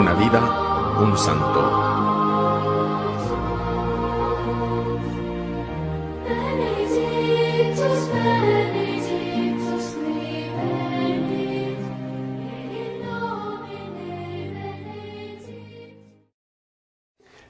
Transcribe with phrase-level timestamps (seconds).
[0.00, 1.60] Una vida, un santo.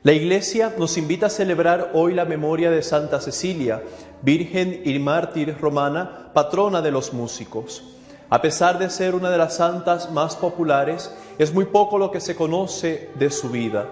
[0.02, 3.80] La Iglesia nos invita a celebrar hoy la memoria de Santa Cecilia,
[4.22, 7.99] Virgen y mártir romana, patrona de los músicos.
[8.30, 12.20] A pesar de ser una de las santas más populares, es muy poco lo que
[12.20, 13.88] se conoce de su vida.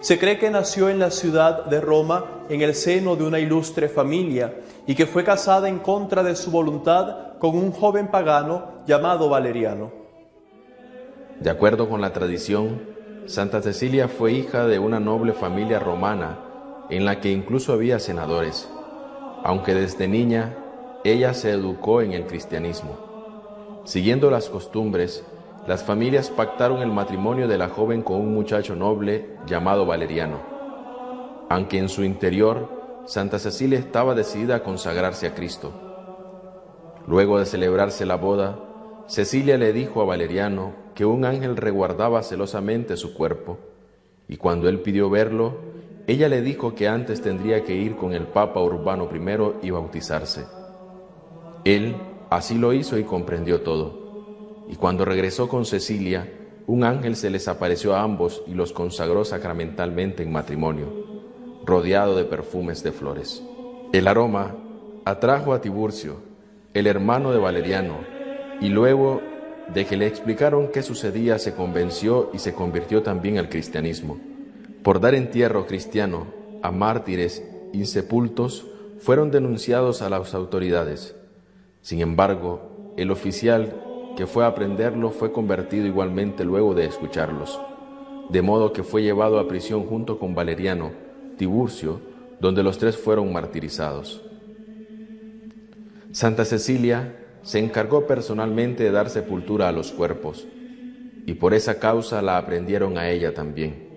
[0.00, 3.90] Se cree que nació en la ciudad de Roma en el seno de una ilustre
[3.90, 4.54] familia
[4.86, 9.92] y que fue casada en contra de su voluntad con un joven pagano llamado Valeriano.
[11.38, 12.82] De acuerdo con la tradición,
[13.26, 16.38] Santa Cecilia fue hija de una noble familia romana
[16.88, 18.68] en la que incluso había senadores,
[19.44, 20.56] aunque desde niña
[21.04, 23.01] ella se educó en el cristianismo.
[23.84, 25.24] Siguiendo las costumbres,
[25.66, 30.40] las familias pactaron el matrimonio de la joven con un muchacho noble llamado Valeriano,
[31.48, 32.68] aunque en su interior
[33.06, 35.72] Santa Cecilia estaba decidida a consagrarse a Cristo.
[37.08, 38.58] Luego de celebrarse la boda,
[39.08, 43.58] Cecilia le dijo a Valeriano que un ángel reguardaba celosamente su cuerpo,
[44.28, 45.56] y cuando él pidió verlo,
[46.06, 50.46] ella le dijo que antes tendría que ir con el Papa Urbano I y bautizarse.
[51.64, 51.96] Él
[52.34, 54.64] así lo hizo y comprendió todo.
[54.68, 56.32] Y cuando regresó con Cecilia,
[56.66, 60.86] un ángel se les apareció a ambos y los consagró sacramentalmente en matrimonio,
[61.64, 63.42] rodeado de perfumes de flores.
[63.92, 64.54] El aroma
[65.04, 66.16] atrajo a Tiburcio,
[66.74, 67.98] el hermano de Valeriano,
[68.60, 69.20] y luego
[69.74, 74.18] de que le explicaron qué sucedía, se convenció y se convirtió también al cristianismo.
[74.82, 76.26] Por dar entierro cristiano
[76.62, 78.66] a mártires insepultos,
[78.98, 81.16] fueron denunciados a las autoridades.
[81.82, 83.74] Sin embargo, el oficial
[84.16, 87.60] que fue a prenderlo fue convertido igualmente luego de escucharlos,
[88.30, 90.92] de modo que fue llevado a prisión junto con Valeriano,
[91.36, 92.00] Tiburcio,
[92.40, 94.22] donde los tres fueron martirizados.
[96.12, 100.46] Santa Cecilia se encargó personalmente de dar sepultura a los cuerpos,
[101.26, 103.88] y por esa causa la aprendieron a ella también.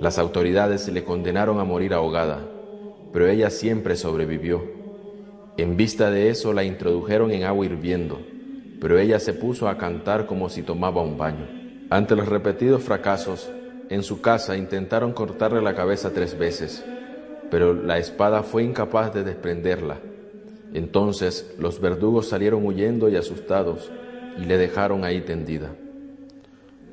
[0.00, 2.40] Las autoridades le condenaron a morir ahogada,
[3.12, 4.81] pero ella siempre sobrevivió.
[5.58, 8.18] En vista de eso la introdujeron en agua hirviendo,
[8.80, 11.46] pero ella se puso a cantar como si tomaba un baño.
[11.90, 13.50] Ante los repetidos fracasos,
[13.90, 16.82] en su casa intentaron cortarle la cabeza tres veces,
[17.50, 19.98] pero la espada fue incapaz de desprenderla.
[20.72, 23.90] Entonces los verdugos salieron huyendo y asustados
[24.40, 25.74] y le dejaron ahí tendida.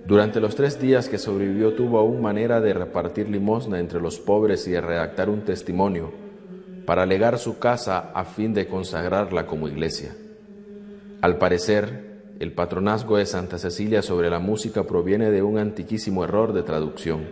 [0.06, 4.68] Durante los tres días que sobrevivió tuvo aún manera de repartir limosna entre los pobres
[4.68, 6.12] y de redactar un testimonio
[6.90, 10.16] para legar su casa a fin de consagrarla como iglesia.
[11.22, 16.52] Al parecer, el patronazgo de Santa Cecilia sobre la música proviene de un antiquísimo error
[16.52, 17.28] de traducción.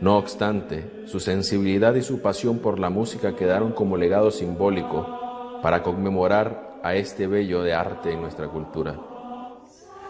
[0.00, 5.82] No obstante, su sensibilidad y su pasión por la música quedaron como legado simbólico para
[5.82, 8.98] conmemorar a este bello de arte en nuestra cultura.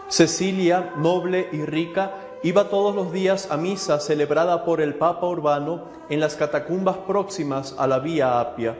[0.07, 5.85] Cecilia, noble y rica, iba todos los días a misa celebrada por el Papa Urbano
[6.09, 8.77] en las catacumbas próximas a la Vía Apia.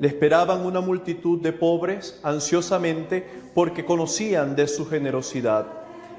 [0.00, 5.66] Le esperaban una multitud de pobres ansiosamente porque conocían de su generosidad.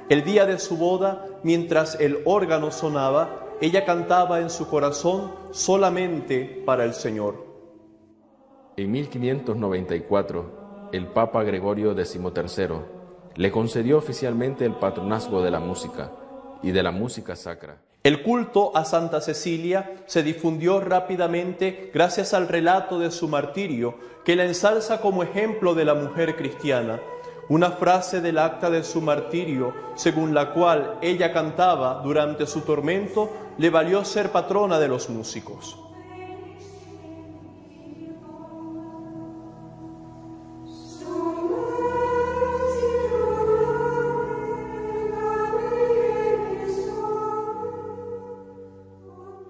[0.08, 6.64] El día de su boda, mientras el órgano sonaba, ella cantaba en su corazón solamente
[6.66, 7.46] para el Señor.
[8.78, 12.30] En 1594, el Papa Gregorio XIII
[13.36, 16.10] le concedió oficialmente el patronazgo de la música
[16.62, 17.78] y de la música sacra.
[18.02, 24.38] El culto a Santa Cecilia se difundió rápidamente gracias al relato de su martirio, que
[24.38, 27.02] la ensalza como ejemplo de la mujer cristiana.
[27.50, 33.30] Una frase del acta de su martirio, según la cual ella cantaba durante su tormento,
[33.58, 35.78] le valió ser patrona de los músicos.